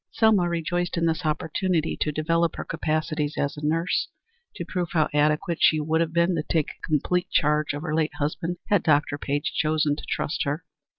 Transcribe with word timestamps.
Selma 0.11 0.49
rejoiced 0.49 0.97
in 0.97 1.05
this 1.05 1.25
opportunity 1.27 1.95
to 1.95 2.11
develop 2.11 2.55
her 2.55 2.65
capacities 2.65 3.35
as 3.37 3.55
a 3.55 3.63
nurse, 3.63 4.07
to 4.55 4.65
prove 4.65 4.87
how 4.93 5.07
adequate 5.13 5.59
she 5.61 5.79
would 5.79 6.01
have 6.01 6.11
been 6.11 6.33
to 6.33 6.41
take 6.41 6.81
complete 6.83 7.29
charge 7.29 7.71
of 7.73 7.83
her 7.83 7.93
late 7.93 8.15
husband, 8.17 8.57
had 8.69 8.81
Dr. 8.81 9.19
Page 9.19 9.53
chosen 9.55 9.95
to 9.95 10.03
trust 10.09 10.41
her. 10.43 10.65